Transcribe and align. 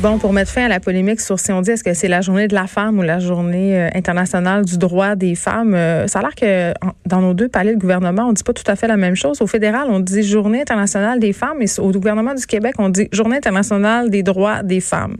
Bon, 0.00 0.16
pour 0.16 0.32
mettre 0.32 0.52
fin 0.52 0.66
à 0.66 0.68
la 0.68 0.78
polémique 0.78 1.20
sur 1.20 1.40
si 1.40 1.50
on 1.50 1.60
dit 1.60 1.72
est-ce 1.72 1.82
que 1.82 1.92
c'est 1.92 2.06
la 2.06 2.20
journée 2.20 2.46
de 2.46 2.54
la 2.54 2.68
femme 2.68 3.00
ou 3.00 3.02
la 3.02 3.18
journée 3.18 3.76
euh, 3.76 3.88
internationale 3.96 4.64
du 4.64 4.78
droit 4.78 5.16
des 5.16 5.34
femmes, 5.34 5.74
euh, 5.74 6.06
ça 6.06 6.20
a 6.20 6.22
l'air 6.22 6.36
que 6.36 6.72
dans 7.04 7.20
nos 7.20 7.34
deux 7.34 7.48
paliers 7.48 7.74
de 7.74 7.80
gouvernement, 7.80 8.28
on 8.28 8.32
dit 8.32 8.44
pas 8.44 8.52
tout 8.52 8.70
à 8.70 8.76
fait 8.76 8.86
la 8.86 8.96
même 8.96 9.16
chose. 9.16 9.42
Au 9.42 9.48
fédéral, 9.48 9.88
on 9.90 9.98
dit 9.98 10.22
journée 10.22 10.60
internationale 10.60 11.18
des 11.18 11.32
femmes 11.32 11.62
et 11.62 11.80
au 11.80 11.90
gouvernement 11.90 12.34
du 12.34 12.46
Québec, 12.46 12.76
on 12.78 12.90
dit 12.90 13.08
journée 13.10 13.38
internationale 13.38 14.08
des 14.08 14.22
droits 14.22 14.62
des 14.62 14.80
femmes. 14.80 15.16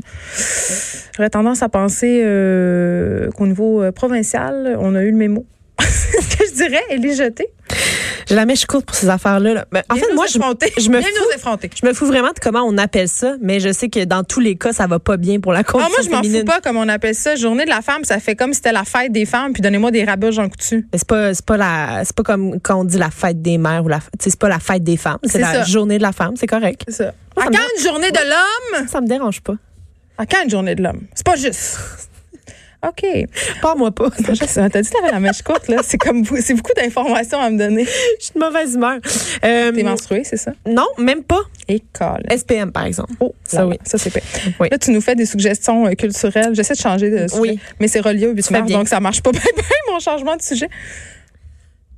J'aurais 1.16 1.30
tendance 1.30 1.64
à 1.64 1.68
penser 1.68 2.22
euh, 2.24 3.32
qu'au 3.32 3.48
niveau 3.48 3.82
provincial, 3.90 4.76
on 4.78 4.94
a 4.94 5.02
eu 5.02 5.10
le 5.10 5.16
mémo. 5.16 5.44
ce 5.80 6.36
que 6.36 6.44
je 6.44 6.54
dirais, 6.54 6.82
elle 6.90 7.04
est 7.04 7.16
jetée. 7.16 7.48
J'ai 8.28 8.34
la 8.34 8.44
mèche 8.44 8.66
courte 8.66 8.84
pour 8.86 8.94
ces 8.94 9.08
affaires-là. 9.08 9.54
là. 9.54 9.64
Ben, 9.72 9.82
en 9.90 9.96
fait, 9.96 10.14
moi, 10.14 10.26
je, 10.26 10.34
je 10.34 10.38
me 10.90 11.00
fous, 11.00 11.08
je 11.82 11.86
me 11.86 11.92
fous 11.94 12.06
vraiment 12.06 12.28
de 12.28 12.38
comment 12.40 12.62
on 12.64 12.76
appelle 12.76 13.08
ça, 13.08 13.36
mais 13.40 13.58
je 13.58 13.72
sais 13.72 13.88
que 13.88 14.04
dans 14.04 14.22
tous 14.22 14.40
les 14.40 14.56
cas, 14.56 14.72
ça 14.72 14.86
va 14.86 14.98
pas 14.98 15.16
bien 15.16 15.40
pour 15.40 15.52
la 15.52 15.60
Ah, 15.60 15.64
condition 15.64 15.90
moi, 15.90 16.02
je 16.22 16.28
m'en 16.28 16.38
fous 16.38 16.44
pas 16.44 16.60
comme 16.60 16.76
on 16.76 16.88
appelle 16.88 17.14
ça. 17.14 17.36
Journée 17.36 17.64
de 17.64 17.70
la 17.70 17.80
femme, 17.80 18.04
ça 18.04 18.18
fait 18.20 18.36
comme 18.36 18.52
si 18.52 18.56
c'était 18.58 18.72
la 18.72 18.84
fête 18.84 19.12
des 19.12 19.24
femmes, 19.24 19.52
puis 19.52 19.62
donnez-moi 19.62 19.90
des 19.90 20.04
rabats 20.04 20.30
Jean 20.30 20.48
Coutu. 20.48 20.86
Mais 20.92 20.98
C'est 20.98 21.08
pas, 21.08 21.32
c'est 21.32 21.44
pas 21.46 21.56
la, 21.56 22.02
c'est 22.04 22.14
pas 22.14 22.22
comme 22.22 22.60
quand 22.60 22.80
on 22.80 22.84
dit 22.84 22.98
la 22.98 23.10
fête 23.10 23.40
des 23.40 23.56
mères 23.58 23.84
ou 23.84 23.88
la, 23.88 23.98
tu 23.98 24.04
sais, 24.20 24.30
c'est 24.30 24.38
pas 24.38 24.48
la 24.48 24.58
fête 24.58 24.84
des 24.84 24.96
femmes, 24.96 25.18
c'est 25.24 25.32
C'est 25.32 25.38
la 25.38 25.52
ça. 25.52 25.62
journée 25.64 25.96
de 25.98 26.02
la 26.02 26.12
femme, 26.12 26.34
c'est 26.36 26.46
correct. 26.46 26.82
C'est 26.88 26.94
ça. 27.04 27.14
À 27.36 27.46
me 27.46 27.50
quand 27.56 27.62
une 27.78 27.82
journée 27.84 28.10
de 28.10 28.18
l'homme? 28.18 28.88
Ça 28.88 29.00
me 29.00 29.06
dérange 29.06 29.40
pas. 29.40 29.54
À 30.18 30.26
quand 30.26 30.42
une 30.44 30.50
journée 30.50 30.74
de 30.74 30.82
l'homme? 30.82 31.02
C'est 31.14 31.24
pas 31.24 31.36
juste. 31.36 31.78
OK. 32.86 33.04
Pas 33.60 33.74
moi 33.76 33.90
pas. 33.90 34.08
T'as 34.10 34.32
dit 34.32 34.38
que 34.38 34.96
t'avais 34.96 35.10
la 35.10 35.20
mèche 35.20 35.42
courte, 35.42 35.68
là. 35.68 35.78
C'est 35.82 35.98
comme, 35.98 36.24
c'est 36.24 36.54
beaucoup 36.54 36.72
d'informations 36.76 37.40
à 37.40 37.50
me 37.50 37.58
donner. 37.58 37.84
Je 37.84 38.24
suis 38.24 38.34
de 38.34 38.38
mauvaise 38.38 38.74
humeur. 38.74 38.98
Euh, 39.44 39.72
T'es 39.72 39.82
menstruée, 39.82 40.22
c'est 40.24 40.36
ça? 40.36 40.52
non, 40.66 40.86
même 40.96 41.24
pas. 41.24 41.40
École. 41.66 42.22
SPM, 42.34 42.70
par 42.72 42.84
exemple. 42.86 43.12
Oh, 43.20 43.34
Ça, 43.44 43.66
oui. 43.66 43.76
Ça, 43.84 43.98
c'est. 43.98 44.12
Oui. 44.60 44.68
Là, 44.70 44.78
tu 44.78 44.90
nous 44.90 45.00
fais 45.00 45.14
des 45.14 45.26
suggestions 45.26 45.86
euh, 45.86 45.92
culturelles. 45.92 46.54
J'essaie 46.54 46.74
de 46.74 46.78
changer 46.78 47.10
de 47.10 47.28
sujet. 47.28 47.40
Oui. 47.40 47.60
Mais 47.80 47.88
c'est 47.88 48.00
relié 48.00 48.26
au 48.26 48.32
8 48.32 48.46
fais 48.46 48.60
mars, 48.60 48.70
donc 48.70 48.88
ça 48.88 49.00
marche 49.00 49.22
pas 49.22 49.30
bien, 49.32 49.40
bien, 49.54 49.64
mon 49.92 49.98
changement 49.98 50.36
de 50.36 50.42
sujet. 50.42 50.68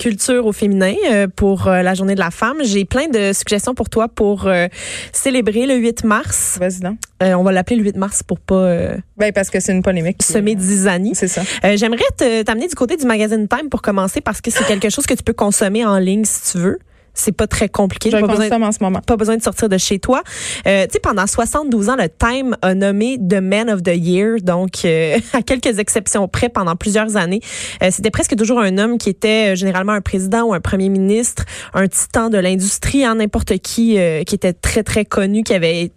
Culture 0.01 0.47
au 0.47 0.53
féminin 0.53 0.95
euh, 1.11 1.29
pour 1.29 1.69
euh, 1.69 1.83
la 1.83 1.95
journée 1.95 2.15
de 2.17 2.21
la 2.21 2.31
femme. 2.33 2.57
J'ai 2.65 2.85
plein 2.85 3.07
de 3.09 3.33
suggestions 3.33 3.75
pour 3.75 3.89
toi 3.91 4.09
pour 4.09 4.47
euh, 4.47 4.67
célébrer 5.13 5.67
le 5.67 5.75
8 5.77 6.05
mars. 6.05 6.57
Vas-y, 6.59 6.81
donc. 6.81 6.99
Euh, 7.23 7.35
on 7.35 7.43
va 7.43 7.53
l'appeler 7.53 7.77
le 7.77 7.85
8 7.85 7.97
mars 7.97 8.23
pour 8.23 8.41
pas 8.41 8.55
euh, 8.55 8.97
Ben, 9.19 9.31
parce 9.33 9.51
que 9.51 9.61
c'est 9.61 9.73
une 9.73 9.83
polémique. 9.83 10.23
semer 10.23 10.57
zizanie. 10.59 11.15
C'est 11.15 11.29
ça. 11.29 11.43
Euh, 11.65 11.77
J'aimerais 11.77 12.03
te- 12.17 12.43
t'amener 12.43 12.67
du 12.67 12.75
côté 12.75 12.97
du 12.97 13.05
magazine 13.05 13.47
Time 13.47 13.69
pour 13.69 13.83
commencer 13.83 14.21
parce 14.21 14.41
que 14.41 14.51
c'est 14.51 14.65
quelque 14.65 14.89
chose 14.89 15.07
que 15.07 15.15
tu 15.15 15.23
peux 15.23 15.35
consommer 15.35 15.85
en 15.85 15.99
ligne 15.99 16.25
si 16.25 16.53
tu 16.53 16.59
veux. 16.59 16.79
C'est 17.21 17.33
pas 17.33 17.47
très 17.47 17.69
compliqué. 17.69 18.11
Je 18.11 18.17
Pas 18.17 18.23
le 18.23 18.27
besoin, 18.29 18.45
consomme 18.49 18.63
en 18.63 18.73
ce 18.73 18.79
moment. 18.81 19.01
pas 19.01 19.17
besoin 19.17 19.37
de 19.37 19.43
sortir 19.43 19.69
de 19.69 19.79
chez 19.79 19.99
toi. 19.99 20.23
Euh, 20.67 20.85
tu 20.87 20.95
sais, 20.95 21.01
pendant 21.01 21.27
72 21.27 21.89
ans, 21.91 21.97
le 21.97 22.09
Time 22.09 22.57
a 22.63 22.75
nommé 22.75 23.19
The 23.19 23.41
Man 23.41 23.71
of 23.71 23.83
the 23.83 23.95
Year, 23.95 24.37
donc 24.43 24.85
euh, 24.85 25.19
à 25.33 25.43
quelques 25.43 25.79
exceptions 25.79 26.27
près, 26.29 26.49
pendant 26.49 26.77
plusieurs 26.77 27.17
années. 27.17 27.41
Euh, 27.83 27.89
C'était 27.91 28.11
presque 28.11 28.37
toujours 28.37 28.61
un 28.61 28.79
homme 28.79 28.99
qui 28.99 29.11
était 29.11 29.53
euh, 29.53 29.55
généralement 29.55 29.93
un 29.93 30.01
président 30.01 30.45
ou 30.45 30.55
un 30.55 30.61
premier 30.61 30.89
ministre, 30.89 31.45
un 31.75 31.89
titan 31.89 32.31
de 32.31 32.39
l'industrie, 32.39 33.05
hein, 33.05 33.17
n'importe 33.17 33.59
qui 33.59 33.99
euh, 33.99 34.23
qui 34.25 34.35
était 34.35 34.53
très 34.53 34.83
très 34.83 35.05
connu, 35.05 35.43
qui 35.43 35.55
avait 35.55 35.91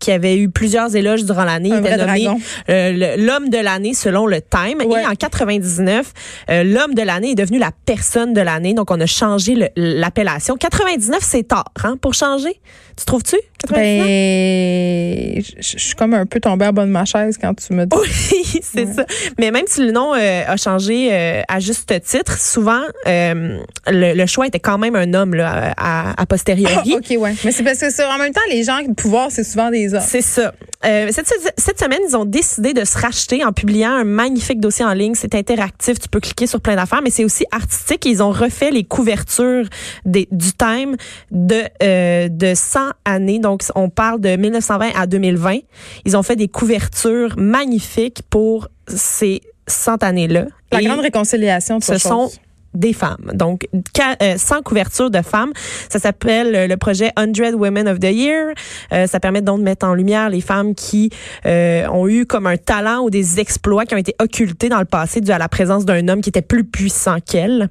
qui 0.00 0.10
avait 0.10 0.36
eu 0.36 0.48
plusieurs 0.48 0.96
éloges 0.96 1.24
durant 1.24 1.44
l'année. 1.44 1.68
Il 1.68 1.78
était 1.78 1.96
nommé 1.96 2.28
euh, 2.68 3.16
l'homme 3.16 3.50
de 3.50 3.58
l'année 3.58 3.94
selon 3.94 4.26
le 4.26 4.40
Time. 4.40 4.78
Ouais. 4.84 5.02
Et 5.02 5.06
en 5.06 5.14
99, 5.14 6.12
euh, 6.50 6.64
l'homme 6.64 6.94
de 6.94 7.02
l'année 7.02 7.32
est 7.32 7.34
devenu 7.36 7.58
la 7.58 7.70
personne 7.86 8.32
de 8.32 8.40
l'année. 8.40 8.74
Donc, 8.74 8.90
on 8.90 9.00
a 9.00 9.06
changé 9.06 9.70
l'appellation. 9.76 10.56
99, 10.56 11.18
c'est 11.22 11.46
tard 11.46 11.66
hein, 11.84 11.96
pour 12.00 12.14
changer. 12.14 12.60
Tu 12.96 13.04
trouves-tu? 13.04 13.36
99? 13.68 14.06
Ben, 14.06 15.42
je 15.58 15.78
suis 15.78 15.94
comme 15.94 16.14
un 16.14 16.26
peu 16.26 16.40
tombée 16.40 16.66
en 16.66 16.72
bas 16.72 16.84
de 16.84 16.90
ma 16.90 17.04
chaise 17.04 17.36
quand 17.40 17.54
tu 17.54 17.72
me 17.72 17.84
dis. 17.86 17.96
Oui, 17.96 18.60
c'est 18.62 18.92
ça. 18.92 19.04
Mais 19.38 19.50
même 19.50 19.64
si 19.66 19.84
le 19.84 19.92
nom 19.92 20.14
euh, 20.14 20.42
a 20.46 20.56
changé 20.56 21.08
euh, 21.12 21.42
à 21.48 21.60
juste 21.60 21.92
titre, 22.02 22.38
souvent, 22.38 22.82
euh, 23.06 23.58
le, 23.86 24.14
le 24.14 24.26
choix 24.26 24.46
était 24.46 24.60
quand 24.60 24.78
même 24.78 24.96
un 24.96 25.14
homme 25.14 25.34
là, 25.34 25.72
à, 25.76 26.20
à 26.20 26.26
posteriori. 26.26 26.92
Ah, 26.94 26.96
OK, 26.96 27.16
ouais. 27.18 27.34
Mais 27.44 27.52
c'est 27.52 27.62
parce 27.62 27.78
que 27.78 27.90
ça, 27.90 28.08
en 28.14 28.18
même 28.18 28.32
temps, 28.32 28.40
les 28.50 28.64
gens 28.64 28.80
de 28.82 28.94
pouvoir, 28.94 29.30
c'est 29.30 29.44
souvent 29.44 29.70
des 29.70 29.94
hommes. 29.94 30.02
C'est 30.06 30.22
ça. 30.22 30.52
Euh, 30.86 31.08
cette, 31.12 31.30
cette 31.58 31.78
semaine, 31.78 32.00
ils 32.08 32.16
ont 32.16 32.24
décidé 32.24 32.72
de 32.72 32.84
se 32.84 32.98
racheter 32.98 33.44
en 33.44 33.52
publiant 33.52 33.90
un 33.90 34.04
magnifique 34.04 34.60
dossier 34.60 34.84
en 34.84 34.94
ligne. 34.94 35.14
C'est 35.14 35.34
interactif, 35.34 35.98
tu 35.98 36.08
peux 36.08 36.20
cliquer 36.20 36.46
sur 36.46 36.60
plein 36.60 36.74
d'affaires, 36.74 37.02
mais 37.02 37.10
c'est 37.10 37.24
aussi 37.24 37.44
artistique. 37.50 38.06
Ils 38.06 38.22
ont 38.22 38.30
refait 38.30 38.70
les 38.70 38.84
couvertures 38.84 39.66
des, 40.06 40.26
du 40.30 40.52
Time 40.52 40.96
de, 41.30 41.62
euh, 41.82 42.28
de 42.30 42.54
100 42.54 42.80
années. 43.04 43.38
Donc, 43.38 43.49
on 43.74 43.90
parle 43.90 44.20
de 44.20 44.36
1920 44.36 44.90
à 44.94 45.06
2020. 45.06 45.58
Ils 46.04 46.16
ont 46.16 46.22
fait 46.22 46.36
des 46.36 46.48
couvertures 46.48 47.34
magnifiques 47.36 48.22
pour 48.28 48.68
ces 48.86 49.40
100 49.66 50.02
années-là. 50.02 50.46
La 50.72 50.80
Et 50.80 50.84
grande 50.84 51.00
réconciliation 51.00 51.78
de 51.78 51.84
ce 51.84 51.98
sont 51.98 52.30
des 52.74 52.92
femmes. 52.92 53.30
Donc, 53.34 53.66
euh, 53.74 54.34
sans 54.36 54.62
couverture 54.62 55.10
de 55.10 55.22
femmes. 55.22 55.52
Ça 55.88 55.98
s'appelle 55.98 56.54
euh, 56.54 56.66
le 56.66 56.76
projet 56.76 57.10
100 57.18 57.54
Women 57.54 57.88
of 57.88 57.98
the 57.98 58.04
Year. 58.12 58.54
Euh, 58.92 59.06
ça 59.06 59.18
permet 59.20 59.42
donc 59.42 59.58
de 59.58 59.64
mettre 59.64 59.86
en 59.86 59.94
lumière 59.94 60.30
les 60.30 60.40
femmes 60.40 60.74
qui 60.74 61.10
euh, 61.46 61.86
ont 61.88 62.06
eu 62.08 62.26
comme 62.26 62.46
un 62.46 62.56
talent 62.56 63.00
ou 63.02 63.10
des 63.10 63.40
exploits 63.40 63.84
qui 63.86 63.94
ont 63.94 63.98
été 63.98 64.14
occultés 64.20 64.68
dans 64.68 64.78
le 64.78 64.84
passé 64.84 65.20
dû 65.20 65.30
à 65.32 65.38
la 65.38 65.48
présence 65.48 65.84
d'un 65.84 66.06
homme 66.08 66.20
qui 66.20 66.28
était 66.28 66.42
plus 66.42 66.64
puissant 66.64 67.16
qu'elle. 67.20 67.68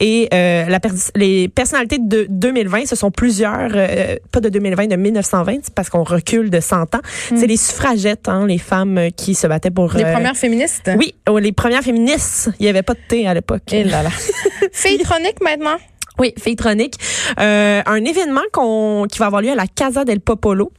Et 0.00 0.28
euh, 0.32 0.64
la 0.66 0.80
pers- 0.80 0.92
les 1.16 1.48
personnalités 1.48 1.98
de 1.98 2.26
2020, 2.30 2.86
ce 2.86 2.96
sont 2.96 3.10
plusieurs, 3.10 3.70
euh, 3.74 4.16
pas 4.32 4.40
de 4.40 4.48
2020, 4.48 4.86
de 4.86 4.96
1920, 4.96 5.52
c'est 5.64 5.74
parce 5.74 5.90
qu'on 5.90 6.04
recule 6.04 6.50
de 6.50 6.60
100 6.60 6.94
ans. 6.94 7.00
C'est 7.28 7.46
les 7.46 7.56
suffragettes, 7.56 8.28
hein, 8.28 8.46
les 8.46 8.58
femmes 8.58 9.08
qui 9.16 9.34
se 9.34 9.46
battaient 9.46 9.70
pour... 9.70 9.92
Les 9.94 10.04
premières 10.04 10.36
féministes? 10.36 10.90
oui, 10.96 11.14
oh, 11.28 11.38
les 11.38 11.52
premières 11.52 11.82
féministes. 11.82 12.50
Il 12.58 12.62
n'y 12.64 12.68
avait 12.68 12.82
pas 12.82 12.94
de 12.94 13.00
thé 13.06 13.26
à 13.26 13.34
l'époque. 13.34 13.72
Et 13.72 13.84
là 13.84 14.02
là. 14.02 14.10
Féitronique 14.72 15.40
maintenant? 15.42 15.78
Oui, 16.18 16.34
Féitronique. 16.36 16.96
Euh, 17.38 17.82
un 17.86 18.04
événement 18.04 18.42
qu'on, 18.52 19.06
qui 19.10 19.18
va 19.18 19.26
avoir 19.26 19.42
lieu 19.42 19.50
à 19.50 19.54
la 19.54 19.66
Casa 19.66 20.04
del 20.04 20.20
Popolo. 20.20 20.72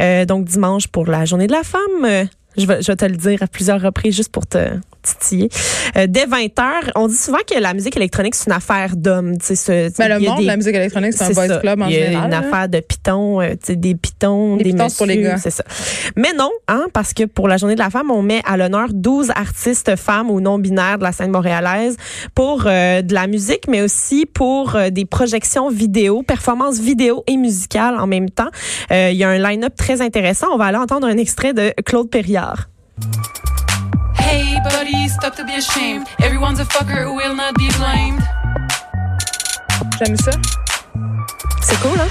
Euh, 0.00 0.24
donc 0.24 0.44
dimanche 0.44 0.86
pour 0.88 1.06
la 1.06 1.24
journée 1.24 1.46
de 1.46 1.52
la 1.52 1.64
femme. 1.64 2.04
Euh, 2.04 2.24
je 2.56 2.66
vais 2.66 2.96
te 2.96 3.04
le 3.04 3.16
dire 3.16 3.42
à 3.42 3.48
plusieurs 3.48 3.80
reprises 3.80 4.14
juste 4.14 4.30
pour 4.30 4.46
te 4.46 4.58
titiller. 5.04 5.48
Euh, 5.96 6.06
dès 6.08 6.26
20 6.26 6.46
h 6.46 6.90
on 6.96 7.06
dit 7.08 7.14
souvent 7.16 7.38
que 7.48 7.58
la 7.58 7.72
musique 7.74 7.96
électronique, 7.96 8.34
c'est 8.34 8.46
une 8.46 8.56
affaire 8.56 8.96
d'hommes. 8.96 9.34
Ce- 9.40 9.96
Ben, 9.98 10.08
le 10.16 10.20
il 10.22 10.28
monde 10.28 10.38
des- 10.38 10.42
de 10.42 10.48
la 10.48 10.56
musique 10.56 10.74
électronique, 10.74 11.12
c'est 11.14 11.24
un 11.24 11.30
boys 11.30 11.46
ça. 11.48 11.56
club 11.58 11.82
en 11.82 11.86
Il 11.86 11.94
y 11.94 11.98
a 11.98 12.06
général. 12.06 12.24
une 12.24 12.30
là. 12.30 12.38
affaire 12.38 12.68
de 12.68 12.80
pitons, 12.80 13.40
euh, 13.40 13.54
des 13.68 13.94
pitons, 13.94 14.56
Des 14.56 14.64
des, 14.64 14.70
pitons, 14.72 14.88
c'est 14.88 14.96
pour 14.96 15.06
les 15.06 15.16
messieurs, 15.16 15.30
gars. 15.30 15.36
C'est 15.38 15.50
ça. 15.50 15.64
Mais 16.16 16.32
non, 16.36 16.50
hein, 16.68 16.86
parce 16.92 17.12
que 17.12 17.24
pour 17.24 17.46
la 17.48 17.56
journée 17.56 17.74
de 17.74 17.80
la 17.80 17.90
femme, 17.90 18.10
on 18.10 18.22
met 18.22 18.40
à 18.46 18.56
l'honneur 18.56 18.88
12 18.92 19.30
artistes 19.30 19.96
femmes 19.96 20.30
ou 20.30 20.40
non 20.40 20.58
binaires 20.58 20.98
de 20.98 21.04
la 21.04 21.12
scène 21.12 21.30
montréalaise 21.30 21.96
pour 22.34 22.64
euh, 22.66 23.02
de 23.02 23.14
la 23.14 23.26
musique, 23.26 23.68
mais 23.68 23.82
aussi 23.82 24.26
pour 24.26 24.76
des 24.90 25.04
projections 25.04 25.68
vidéo, 25.70 26.22
performances 26.22 26.78
vidéo 26.80 27.22
et 27.26 27.36
musicales 27.36 27.98
en 27.98 28.06
même 28.06 28.30
temps. 28.30 28.48
Il 28.90 29.12
y 29.16 29.24
a 29.24 29.28
un 29.28 29.38
line-up 29.38 29.74
très 29.76 30.00
intéressant. 30.00 30.46
On 30.52 30.56
va 30.56 30.64
aller 30.66 30.78
entendre 30.78 31.06
un 31.06 31.16
extrait 31.18 31.52
de 31.52 31.72
Claude 31.84 32.08
Perriard. 32.10 32.68
Hey, 34.34 34.58
buddy, 34.64 35.06
stop 35.06 35.36
to 35.36 35.44
be 35.44 35.54
ashamed. 35.54 36.08
Everyone's 36.20 36.58
a 36.58 36.64
fucker 36.64 37.04
who 37.04 37.14
will 37.14 37.36
not 37.36 37.54
be 37.54 37.68
blamed. 37.78 38.20
J'aime 39.96 40.16
ça. 40.16 40.32
C'est 41.62 41.78
cool, 41.80 41.96
hein? 42.00 42.10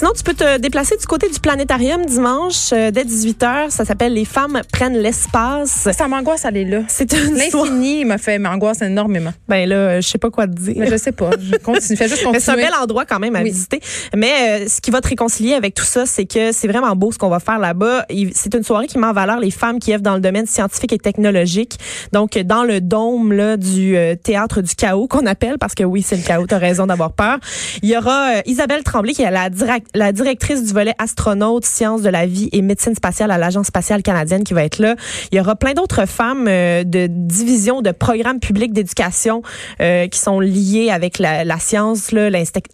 Sinon, 0.00 0.12
tu 0.16 0.22
peux 0.22 0.32
te 0.32 0.56
déplacer 0.56 0.96
du 0.96 1.04
côté 1.06 1.28
du 1.28 1.38
planétarium 1.40 2.06
dimanche 2.06 2.70
euh, 2.72 2.90
dès 2.90 3.04
18h. 3.04 3.68
Ça 3.68 3.84
s'appelle 3.84 4.14
Les 4.14 4.24
femmes 4.24 4.62
prennent 4.72 4.96
l'espace. 4.96 5.88
Ça 5.94 6.08
m'angoisse 6.08 6.46
aller 6.46 6.64
là. 6.64 6.80
C'est 6.88 7.12
une 7.12 7.36
soirée. 7.50 7.68
L'infini 7.68 8.06
me 8.06 8.16
fait 8.16 8.38
m'angoisse 8.38 8.80
énormément. 8.80 9.34
Ben 9.46 9.68
là, 9.68 10.00
je 10.00 10.08
sais 10.08 10.16
pas 10.16 10.30
quoi 10.30 10.46
te 10.46 10.52
dire. 10.54 10.72
Mais 10.78 10.86
je 10.90 10.96
sais 10.96 11.12
pas. 11.12 11.28
Je 11.38 11.54
continue. 11.58 11.98
Fais 11.98 12.08
juste 12.08 12.24
Mais 12.32 12.40
c'est 12.40 12.50
un 12.50 12.54
continuer. 12.54 12.70
bel 12.72 12.80
endroit 12.82 13.04
quand 13.04 13.18
même 13.18 13.36
à 13.36 13.40
Oui. 13.42 13.50
visiter. 13.50 13.82
Mais 14.16 14.62
euh, 14.62 14.68
ce 14.68 14.80
qui 14.80 14.90
va 14.90 15.02
te 15.02 15.08
réconcilier 15.08 15.52
avec 15.52 15.74
tout 15.74 15.84
ça, 15.84 16.06
c'est 16.06 16.24
que 16.24 16.50
c'est 16.52 16.66
vraiment 16.68 16.96
beau 16.96 17.12
ce 17.12 17.18
qu'on 17.18 17.28
va 17.28 17.38
faire 17.38 17.58
là-bas. 17.58 18.06
C'est 18.34 18.54
une 18.54 18.62
soirée 18.64 18.86
qui 18.86 18.96
met 18.96 19.06
en 19.06 19.12
valeur 19.12 19.38
les 19.38 19.50
femmes 19.50 19.80
qui 19.80 19.92
œuvrent 19.92 20.00
dans 20.02 20.14
le 20.14 20.20
domaine 20.22 20.46
scientifique 20.46 20.94
et 20.94 20.98
technologique. 20.98 21.78
Donc, 22.14 22.38
dans 22.38 22.64
le 22.64 22.80
dôme 22.80 23.34
là, 23.34 23.58
du 23.58 23.98
euh, 23.98 24.14
théâtre 24.14 24.62
du 24.62 24.74
chaos 24.74 25.08
qu'on 25.08 25.26
appelle, 25.26 25.58
parce 25.58 25.74
que 25.74 25.84
oui, 25.84 26.00
c'est 26.00 26.16
le 26.16 26.22
chaos, 26.22 26.46
t'as 26.46 26.56
raison 26.56 26.86
d'avoir 26.86 27.12
peur. 27.12 27.36
Il 27.82 27.90
y 27.90 27.98
aura 27.98 28.30
Isabelle 28.46 28.82
Tremblay 28.82 29.12
qui 29.12 29.24
est 29.24 29.30
la, 29.30 29.50
direct- 29.50 29.88
la 29.94 30.12
directrice 30.12 30.64
du 30.64 30.72
volet 30.72 30.94
astronaute, 30.98 31.64
sciences 31.64 32.02
de 32.02 32.08
la 32.08 32.26
vie 32.26 32.48
et 32.52 32.62
médecine 32.62 32.94
spatiale 32.94 33.30
à 33.30 33.38
l'Agence 33.38 33.66
spatiale 33.66 34.02
canadienne 34.02 34.44
qui 34.44 34.54
va 34.54 34.64
être 34.64 34.78
là. 34.78 34.96
Il 35.32 35.38
y 35.38 35.40
aura 35.40 35.56
plein 35.56 35.72
d'autres 35.74 36.06
femmes 36.06 36.46
euh, 36.48 36.84
de 36.84 37.06
divisions 37.08 37.82
de 37.82 37.90
programmes 37.90 38.40
publics 38.40 38.72
d'éducation 38.72 39.42
euh, 39.80 40.06
qui 40.08 40.18
sont 40.18 40.40
liées 40.40 40.90
avec 40.90 41.18
la, 41.18 41.44
la 41.44 41.58
science, 41.58 42.12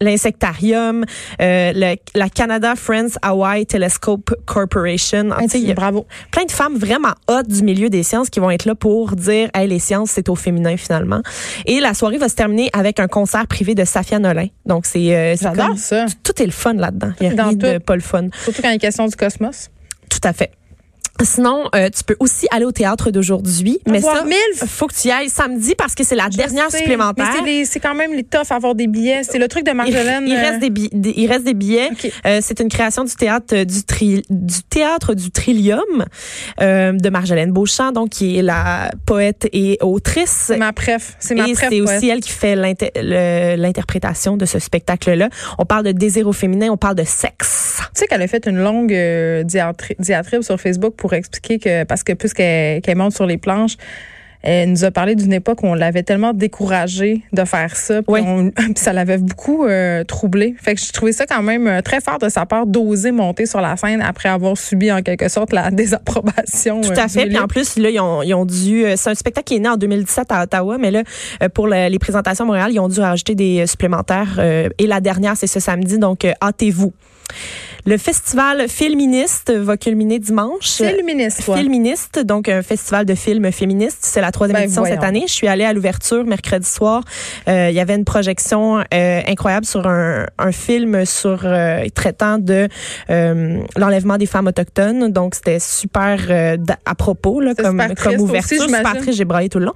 l'insectarium, 0.00 1.04
euh, 1.40 1.94
la 2.14 2.28
Canada 2.28 2.74
Friends 2.76 3.16
Hawaii 3.22 3.66
Telescope 3.66 4.34
Corporation. 4.46 5.30
Ah, 5.32 5.42
tu 5.42 5.48
sais, 5.48 5.60
il 5.60 5.66
y 5.68 5.70
a 5.70 5.74
Bravo. 5.74 6.06
plein 6.30 6.44
de 6.44 6.50
femmes 6.50 6.76
vraiment 6.76 7.12
hautes 7.28 7.48
du 7.48 7.62
milieu 7.62 7.88
des 7.90 8.02
sciences 8.02 8.30
qui 8.30 8.40
vont 8.40 8.50
être 8.50 8.64
là 8.64 8.74
pour 8.74 9.12
dire 9.12 9.50
hey, 9.54 9.68
les 9.68 9.78
sciences 9.78 10.10
c'est 10.10 10.28
au 10.28 10.34
féminin 10.34 10.76
finalement 10.76 11.20
et 11.66 11.80
la 11.80 11.92
soirée 11.94 12.18
va 12.18 12.28
se 12.28 12.34
terminer 12.34 12.70
avec 12.72 12.98
un 13.00 13.08
concert 13.08 13.46
privé 13.46 13.74
de 13.74 13.84
Safia 13.84 14.18
Nolin 14.18 14.46
donc 14.64 14.86
c'est 14.86 15.14
euh, 15.14 15.36
J'adore 15.40 15.76
ça. 15.76 16.06
tout 16.22 16.40
est 16.42 16.46
le 16.46 16.52
fun 16.52 16.74
là-dedans 16.74 17.05
il 17.20 17.26
y 17.26 17.30
a 17.30 17.34
Dans 17.34 17.44
rien 17.48 17.52
de 17.54 17.78
tout. 17.78 17.84
pas 17.84 17.94
le 17.96 18.02
fun 18.02 18.28
Surtout 18.42 18.62
quand 18.62 18.70
il 18.70 18.76
est 18.76 18.78
question 18.78 19.06
du 19.06 19.16
cosmos. 19.16 19.70
tout 20.10 20.20
à 20.22 20.32
fait 20.32 20.50
Sinon, 21.22 21.64
euh, 21.74 21.88
tu 21.88 22.04
peux 22.04 22.16
aussi 22.20 22.46
aller 22.50 22.64
au 22.64 22.72
théâtre 22.72 23.10
d'aujourd'hui, 23.10 23.78
mais 23.88 24.00
ça, 24.00 24.24
Milf. 24.24 24.64
faut 24.66 24.86
que 24.86 24.94
tu 24.94 25.08
y 25.08 25.10
ailles 25.10 25.28
samedi 25.30 25.74
parce 25.76 25.94
que 25.94 26.04
c'est 26.04 26.14
la 26.14 26.28
Je 26.30 26.36
dernière 26.36 26.70
sais, 26.70 26.78
supplémentaire. 26.78 27.26
Mais 27.44 27.64
c'est 27.64 27.80
quand 27.80 27.94
même 27.94 28.12
les 28.12 28.22
toughs 28.24 28.50
à 28.50 28.54
avoir 28.56 28.74
des 28.74 28.86
billets. 28.86 29.22
C'est 29.22 29.38
le 29.38 29.48
truc 29.48 29.64
de 29.64 29.70
Il, 29.70 29.76
Marjolaine. 29.76 30.24
il 30.26 30.34
euh, 30.36 30.40
reste 30.40 30.60
des 30.60 30.70
billets. 30.70 30.90
des- 30.92 31.14
il 31.16 31.26
reste 31.26 31.44
des 31.44 31.54
billets. 31.54 31.88
OK. 31.92 32.10
Euh, 32.26 32.40
c'est 32.42 32.60
une 32.60 32.68
création 32.68 33.04
du 33.04 33.14
théâtre 33.14 33.54
euh, 33.54 33.64
du, 33.64 33.82
tri- 33.84 34.22
du 34.30 34.62
théâtre 34.68 35.14
du 35.14 35.30
Trillium 35.30 36.04
euh, 36.60 36.92
de 36.92 37.08
Marjolaine 37.10 37.52
Beauchamp, 37.52 37.92
donc 37.92 38.10
qui 38.10 38.38
est 38.38 38.42
la 38.42 38.90
poète 39.06 39.48
et 39.52 39.78
autrice. 39.80 40.44
C'est 40.48 40.56
ma 40.58 40.72
préf. 40.72 41.16
C'est 41.18 41.34
ma 41.34 41.46
c'est 41.54 41.80
aussi 41.80 42.08
elle 42.08 42.20
qui 42.20 42.30
fait 42.30 42.54
l'interprétation 43.56 44.36
de 44.36 44.44
ce 44.46 44.58
spectacle-là. 44.58 45.28
On 45.58 45.64
parle 45.64 45.84
de 45.84 45.92
désir 45.92 46.26
au 46.26 46.32
féminin, 46.32 46.68
on 46.70 46.76
parle 46.76 46.94
de 46.96 47.04
sexe. 47.04 47.80
Tu 47.94 48.00
sais 48.00 48.06
qu'elle 48.06 48.22
a 48.22 48.28
fait 48.28 48.46
une 48.46 48.58
longue 48.58 48.92
euh, 48.92 49.42
diatri- 49.44 49.96
diatribe 49.98 50.42
sur 50.42 50.60
Facebook 50.60 50.94
pour 50.96 51.05
expliquer 51.14 51.58
que, 51.58 51.84
parce 51.84 52.02
que 52.02 52.12
puisqu'elle 52.12 52.80
qu'elle 52.82 52.96
monte 52.98 53.12
sur 53.14 53.26
les 53.26 53.38
planches, 53.38 53.76
elle 54.42 54.70
nous 54.70 54.84
a 54.84 54.92
parlé 54.92 55.16
d'une 55.16 55.32
époque 55.32 55.64
où 55.64 55.66
on 55.66 55.74
l'avait 55.74 56.04
tellement 56.04 56.32
découragée 56.32 57.22
de 57.32 57.44
faire 57.44 57.74
ça. 57.74 57.94
Puis 58.02 58.12
Oui. 58.12 58.20
on- 58.24 58.50
puis 58.54 58.74
ça 58.76 58.92
l'avait 58.92 59.18
beaucoup 59.18 59.64
euh, 59.64 60.04
troublée. 60.04 60.54
Fait 60.62 60.76
que 60.76 60.80
je 60.80 60.92
trouvais 60.92 61.10
ça 61.10 61.26
quand 61.26 61.42
même 61.42 61.66
euh, 61.66 61.80
très 61.80 62.00
fort 62.00 62.18
de 62.18 62.28
sa 62.28 62.46
part 62.46 62.64
d'oser 62.66 63.10
monter 63.10 63.46
sur 63.46 63.60
la 63.60 63.76
scène 63.76 64.00
après 64.02 64.28
avoir 64.28 64.56
subi 64.56 64.92
en 64.92 65.02
quelque 65.02 65.28
sorte 65.28 65.52
la 65.52 65.70
désapprobation. 65.72 66.80
Tout 66.80 66.92
euh, 66.92 66.96
à 66.96 67.08
fait. 67.08 67.26
Puis 67.26 67.38
en 67.38 67.48
plus, 67.48 67.76
là, 67.76 67.90
ils 67.90 67.98
ont, 67.98 68.22
ils 68.22 68.34
ont 68.34 68.44
dû. 68.44 68.84
euh, 68.84 68.94
C'est 68.96 69.10
un 69.10 69.14
spectacle 69.16 69.46
qui 69.46 69.56
est 69.56 69.60
né 69.60 69.68
en 69.68 69.76
2017 69.78 70.30
à 70.30 70.44
Ottawa, 70.44 70.78
mais 70.78 70.92
là, 70.92 71.02
pour 71.52 71.66
le- 71.66 71.88
les 71.88 71.98
présentations 71.98 72.44
à 72.44 72.46
Montréal, 72.46 72.70
ils 72.72 72.78
ont 72.78 72.88
dû 72.88 73.00
rajouter 73.00 73.34
des 73.34 73.66
supplémentaires. 73.66 74.36
euh, 74.38 74.68
et 74.78 74.86
la 74.86 75.00
dernière, 75.00 75.36
c'est 75.36 75.48
ce 75.48 75.58
samedi, 75.58 75.98
donc 75.98 76.24
euh, 76.24 76.32
hâtez-vous. 76.40 76.92
Le 77.88 77.98
festival 77.98 78.68
Filministe 78.68 79.52
va 79.52 79.76
culminer 79.76 80.18
dimanche. 80.18 80.66
C'est 80.66 80.96
luministe, 80.96 81.44
toi. 81.44 81.56
Filministe, 81.56 82.18
donc 82.18 82.48
un 82.48 82.62
festival 82.62 83.06
de 83.06 83.14
films 83.14 83.52
féministes. 83.52 84.00
C'est 84.00 84.20
la 84.20 84.32
troisième 84.32 84.56
Ben, 84.58 84.64
édition 84.64 84.84
cette 84.84 85.04
année. 85.04 85.22
Je 85.28 85.32
suis 85.32 85.46
allée 85.46 85.62
à 85.64 85.72
l'ouverture 85.72 86.24
mercredi 86.24 86.68
soir. 86.68 87.04
Euh, 87.46 87.68
il 87.70 87.76
y 87.76 87.78
avait 87.78 87.94
une 87.94 88.04
projection 88.04 88.78
euh, 88.92 89.20
incroyable 89.28 89.66
sur 89.66 89.86
un, 89.86 90.26
un 90.36 90.50
film 90.50 91.04
sur 91.04 91.42
euh, 91.44 91.84
traitant 91.94 92.38
de 92.38 92.66
euh, 93.08 93.60
l'enlèvement 93.76 94.16
des 94.16 94.26
femmes 94.26 94.48
autochtones. 94.48 95.12
Donc 95.12 95.36
c'était 95.36 95.60
super 95.60 96.18
euh, 96.28 96.56
à 96.86 96.96
propos 96.96 97.40
là, 97.40 97.54
comme, 97.54 97.78
comme 97.78 97.94
triste 97.94 98.08
aussi, 98.08 98.18
ouverture. 98.20 98.62
super 98.62 98.96
triste, 98.96 99.16
j'ai 99.16 99.24
braillé 99.24 99.48
tout 99.48 99.60
le 99.60 99.66
long. 99.66 99.74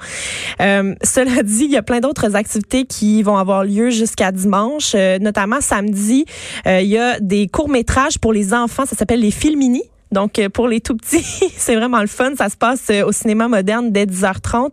Euh, 0.61 0.97
cela 1.05 1.45
dit, 1.45 1.67
il 1.67 1.71
y 1.71 1.77
a 1.77 1.83
plein 1.83 2.01
d'autres 2.01 2.35
activités 2.35 2.87
qui 2.87 3.23
vont 3.23 3.37
avoir 3.37 3.63
lieu 3.63 3.91
jusqu'à 3.91 4.33
dimanche, 4.33 4.95
euh, 4.97 5.21
notamment 5.21 5.61
samedi. 5.61 6.25
euh, 6.67 6.81
il 6.81 6.89
y 6.89 6.99
a 6.99 7.21
des 7.21 7.47
courts 7.47 7.69
métrages 7.69 8.00
pour 8.21 8.33
les 8.33 8.55
enfants. 8.55 8.87
Ça 8.87 8.97
s'appelle 8.97 9.21
les 9.21 9.31
Filmini. 9.31 9.83
Donc, 10.13 10.39
euh, 10.39 10.49
pour 10.49 10.67
les 10.67 10.81
tout 10.81 10.97
petits, 10.97 11.25
c'est 11.57 11.77
vraiment 11.77 12.01
le 12.01 12.07
fun. 12.07 12.33
Ça 12.37 12.49
se 12.49 12.57
passe 12.57 12.87
euh, 12.91 13.05
au 13.05 13.13
cinéma 13.13 13.49
moderne 13.49 13.93
dès 13.93 14.07
10h30. 14.07 14.73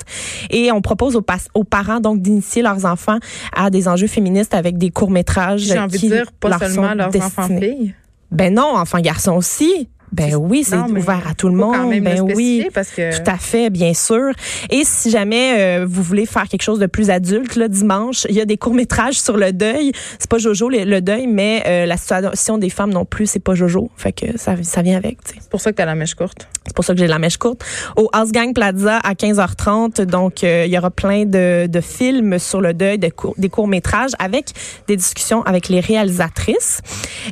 Et 0.49 0.71
on 0.71 0.81
propose 0.81 1.15
aux, 1.15 1.63
parents 1.63 1.99
donc 1.99 2.21
d'initier 2.21 2.61
leurs 2.61 2.85
enfants 2.85 3.19
à 3.55 3.69
des 3.69 3.87
enjeux 3.87 4.07
féministes 4.07 4.53
avec 4.53 4.77
des 4.77 4.89
courts-métrages. 4.89 5.61
J'ai 5.61 5.79
envie 5.79 5.99
de 5.99 6.07
dire, 6.07 6.31
pas 6.39 6.49
leur 6.49 6.59
seulement 6.59 6.93
leurs 6.93 7.15
enfants 7.15 7.47
destinés. 7.47 7.75
filles. 7.75 7.95
Ben 8.31 8.53
non, 8.53 8.75
enfants-garçons 8.75 9.33
aussi. 9.33 9.87
Ben 10.11 10.35
oui, 10.35 10.63
c'est 10.63 10.75
ouvert 10.77 11.27
à 11.29 11.33
tout 11.33 11.49
le 11.49 11.55
monde. 11.55 11.75
quand 11.75 11.87
même 11.87 12.03
ben 12.03 12.15
le 12.15 12.21
oui. 12.21 12.33
spécifier 12.33 12.69
parce 12.73 12.89
que 12.91 13.17
Tout 13.23 13.29
à 13.29 13.37
fait, 13.37 13.69
bien 13.69 13.93
sûr. 13.93 14.31
Et 14.69 14.83
si 14.85 15.09
jamais 15.11 15.55
euh, 15.81 15.85
vous 15.87 16.01
voulez 16.01 16.25
faire 16.25 16.47
quelque 16.47 16.61
chose 16.63 16.79
de 16.79 16.85
plus 16.85 17.09
adulte, 17.09 17.55
là, 17.55 17.67
dimanche, 17.67 18.25
il 18.29 18.35
y 18.35 18.41
a 18.41 18.45
des 18.45 18.57
courts-métrages 18.57 19.19
sur 19.19 19.35
le 19.37 19.51
deuil. 19.51 19.91
C'est 20.19 20.29
pas 20.29 20.37
Jojo 20.37 20.69
le, 20.69 20.85
le 20.85 21.01
deuil, 21.01 21.27
mais 21.27 21.61
euh, 21.67 21.85
la 21.85 21.97
situation 21.97 22.57
des 22.57 22.69
femmes 22.69 22.91
non 22.91 23.03
plus, 23.05 23.25
c'est 23.27 23.39
pas 23.39 23.53
Jojo. 23.53 23.89
Fait 23.97 24.13
que 24.13 24.37
ça, 24.37 24.55
ça 24.63 24.81
vient 24.81 24.97
avec. 24.97 25.17
c'est 25.25 25.49
pour 25.49 25.59
ça 25.61 25.71
que 25.71 25.77
t'as 25.77 25.85
la 25.85 25.95
mèche 25.95 26.15
courte. 26.15 26.47
C'est 26.65 26.75
pour 26.75 26.83
ça 26.85 26.93
que 26.93 26.99
j'ai 26.99 27.07
la 27.07 27.19
mèche 27.19 27.37
courte. 27.37 27.63
Au 27.95 28.09
House 28.13 28.31
Gang 28.31 28.53
Plaza 28.53 28.97
à 28.97 29.13
15h30, 29.13 30.01
donc 30.05 30.43
euh, 30.43 30.63
il 30.65 30.71
y 30.73 30.77
aura 30.77 30.91
plein 30.91 31.25
de, 31.25 31.65
de 31.67 31.81
films 31.81 32.39
sur 32.39 32.59
le 32.61 32.73
deuil, 32.73 32.97
de 32.97 33.07
cour- 33.09 33.35
des 33.37 33.47
courts-métrages 33.49 34.11
avec 34.19 34.51
des 34.87 34.95
discussions 34.97 35.43
avec 35.43 35.69
les 35.69 35.79
réalisatrices. 35.79 36.81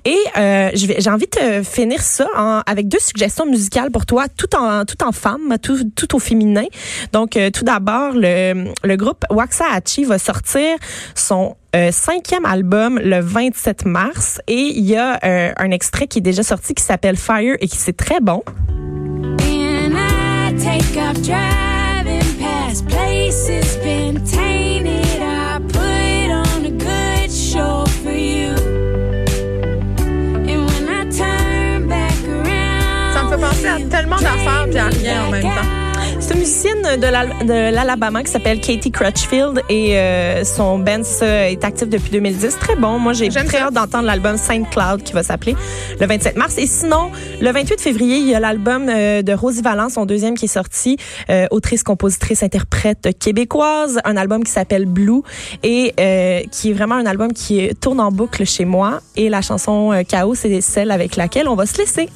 Et 0.06 0.16
euh, 0.38 0.70
j'ai 0.74 1.10
envie 1.10 1.28
de 1.28 1.64
finir 1.64 2.02
ça 2.02 2.28
en- 2.38 2.62
avec 2.66 2.88
deux 2.88 3.00
suggestions 3.00 3.46
musicales 3.46 3.92
pour 3.92 4.06
toi, 4.06 4.26
tout 4.28 4.56
en 4.56 4.86
tout 4.86 5.04
en 5.04 5.12
femme, 5.12 5.58
tout, 5.62 5.84
tout 5.96 6.16
au 6.16 6.20
féminin. 6.20 6.66
Donc 7.14 7.38
euh, 7.38 7.50
tout 7.50 7.64
d'abord, 7.64 8.12
le, 8.14 8.72
le 8.84 8.96
groupe 8.96 9.24
Waxahachie 9.30 10.06
va 10.06 10.18
sortir 10.18 10.78
son 11.16 11.56
euh, 11.76 11.92
cinquième 11.92 12.46
album 12.46 13.00
le 13.04 13.20
27 13.20 13.86
mars 13.86 14.40
et 14.48 14.54
il 14.54 14.86
y 14.86 14.96
a 14.96 15.20
euh, 15.24 15.52
un 15.58 15.72
extrait 15.72 16.08
qui 16.08 16.20
est 16.20 16.22
déjà 16.22 16.44
sorti 16.44 16.74
qui 16.74 16.84
s'appelle 16.84 17.18
Fire 17.18 17.56
et 17.60 17.68
qui 17.68 17.78
c'est 17.78 17.98
très 17.98 18.22
bon. 18.22 18.44
C'est 36.28 36.34
une 36.34 36.40
musicienne 36.40 36.82
de 37.00 37.06
l'Al- 37.06 37.46
de 37.46 37.72
l'Alabama 37.72 38.24
qui 38.24 38.32
s'appelle 38.32 38.60
Katie 38.60 38.90
Crutchfield 38.90 39.62
et 39.70 39.96
euh, 39.96 40.44
son 40.44 40.80
band 40.80 41.04
ça, 41.04 41.52
est 41.52 41.64
actif 41.64 41.88
depuis 41.88 42.10
2010. 42.10 42.58
Très 42.60 42.76
bon. 42.76 42.98
Moi, 42.98 43.14
j'ai 43.14 43.30
très 43.30 43.46
ça. 43.46 43.66
hâte 43.66 43.76
d'entendre 43.76 44.06
l'album 44.08 44.36
Saint 44.36 44.64
Cloud 44.64 45.04
qui 45.04 45.14
va 45.14 45.22
s'appeler 45.22 45.56
le 46.00 46.08
27 46.08 46.36
mars. 46.36 46.58
Et 46.58 46.66
sinon, 46.66 47.12
le 47.40 47.52
28 47.52 47.80
février, 47.80 48.18
il 48.18 48.28
y 48.28 48.34
a 48.34 48.40
l'album 48.40 48.88
euh, 48.90 49.22
de 49.22 49.34
Rosie 49.34 49.62
Valence, 49.62 49.94
son 49.94 50.08
deuxième 50.08 50.34
qui 50.34 50.46
est 50.46 50.48
sorti, 50.48 50.98
euh, 51.30 51.46
autrice, 51.52 51.84
compositrice, 51.84 52.42
interprète 52.42 53.10
québécoise, 53.20 54.00
un 54.04 54.18
album 54.18 54.44
qui 54.44 54.52
s'appelle 54.52 54.88
Blue 54.88 55.22
et 55.62 55.94
euh, 56.00 56.42
qui 56.52 56.72
est 56.72 56.74
vraiment 56.74 56.96
un 56.96 57.06
album 57.06 57.34
qui 57.34 57.70
tourne 57.80 58.00
en 58.00 58.12
boucle 58.12 58.46
chez 58.46 58.66
moi. 58.66 59.02
Et 59.16 59.30
la 59.30 59.44
chanson 59.44 59.92
euh, 59.94 60.02
Chaos, 60.02 60.34
c'est 60.34 60.60
celle 60.62 60.90
avec 60.90 61.18
laquelle 61.18 61.48
on 61.48 61.56
va 61.56 61.68
se 61.68 61.78
laisser. 61.78 62.10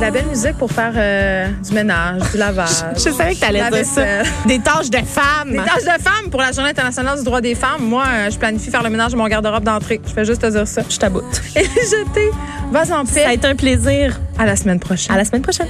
De 0.00 0.06
la 0.06 0.10
belle 0.10 0.26
musique 0.28 0.56
pour 0.56 0.72
faire 0.72 0.92
euh, 0.96 1.46
du 1.62 1.74
ménage, 1.74 2.22
du 2.32 2.38
lavage. 2.38 2.70
Je 2.94 3.10
savais 3.10 3.34
que 3.34 3.40
t'allais 3.40 3.60
La 3.60 3.70
dire 3.70 3.84
ça. 3.84 4.02
Des 4.46 4.58
tâches 4.58 4.88
de 4.88 4.96
femmes. 4.96 5.50
Des 5.50 5.58
tâches 5.58 5.84
de 5.84 6.02
femmes 6.02 6.30
pour 6.30 6.40
la 6.40 6.52
Journée 6.52 6.70
internationale 6.70 7.18
du 7.18 7.24
droit 7.24 7.42
des 7.42 7.54
femmes. 7.54 7.82
Moi, 7.82 8.04
euh, 8.08 8.30
je 8.30 8.38
planifie 8.38 8.70
faire 8.70 8.82
le 8.82 8.88
ménage 8.88 9.12
de 9.12 9.16
mon 9.18 9.28
garde-robe 9.28 9.62
d'entrée. 9.64 10.00
Je 10.06 10.12
fais 10.12 10.24
juste 10.24 10.40
te 10.40 10.46
dire 10.46 10.66
ça. 10.66 10.82
Je 10.88 10.96
t'aboute. 10.96 11.42
Et 11.54 11.64
jeter. 11.64 12.30
Vas 12.72 12.84
en 12.84 13.04
Ça 13.04 13.20
a 13.20 13.24
paix. 13.26 13.34
été 13.34 13.46
un 13.48 13.54
plaisir. 13.56 14.18
À 14.38 14.46
la 14.46 14.56
semaine 14.56 14.80
prochaine. 14.80 15.14
À 15.14 15.18
la 15.18 15.24
semaine 15.26 15.42
prochaine. 15.42 15.68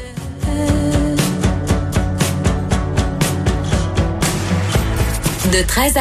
De 5.53 5.67
13 5.67 5.97
à 5.97 5.99